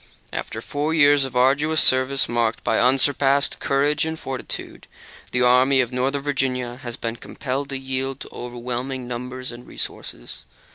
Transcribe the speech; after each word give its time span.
After 0.33 0.61
four 0.63 0.95
years 0.95 1.25
of 1.25 1.35
arduous 1.35 1.79
service, 1.79 2.27
marked 2.27 2.63
by 2.63 2.79
unsurpassed 2.79 3.59
courage 3.59 4.03
and 4.03 4.17
fortitude, 4.17 4.87
the 5.31 5.43
Army 5.43 5.79
of 5.79 5.91
Northern 5.93 6.23
Virginia 6.23 6.77
has 6.77 6.97
been 6.97 7.17
compelled 7.17 7.69
to 7.69 7.77
yield 7.77 8.19
to 8.21 8.29
overwhelming 8.33 9.07
numbers 9.07 9.51
and 9.51 9.67
resources. 9.67 10.45